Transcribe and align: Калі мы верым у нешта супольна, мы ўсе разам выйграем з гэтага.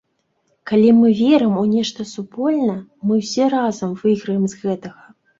Калі 0.69 0.87
мы 0.99 1.09
верым 1.17 1.53
у 1.63 1.65
нешта 1.73 2.05
супольна, 2.13 2.77
мы 3.09 3.17
ўсе 3.19 3.45
разам 3.55 3.93
выйграем 4.05 4.47
з 4.55 4.63
гэтага. 4.63 5.03